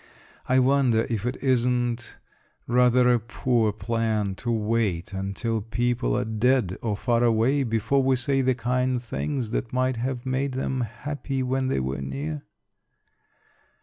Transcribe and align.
I 0.49 0.57
wonder 0.57 1.05
if 1.11 1.27
it 1.27 1.35
isn't 1.43 2.17
rather 2.65 3.13
a 3.13 3.19
poor 3.19 3.71
plan 3.71 4.33
to 4.37 4.51
wait 4.51 5.13
until 5.13 5.61
people 5.61 6.17
are 6.17 6.25
dead 6.25 6.75
or 6.81 6.97
far 6.97 7.23
away 7.23 7.61
before 7.61 8.01
we 8.01 8.15
say 8.15 8.41
the 8.41 8.55
kind 8.55 8.99
things 8.99 9.51
that 9.51 9.71
might 9.71 9.97
have 9.97 10.25
made 10.25 10.53
them 10.53 10.81
happy 10.81 11.43
when 11.43 11.67
they 11.67 11.79
were 11.79 12.01
near? 12.01 12.45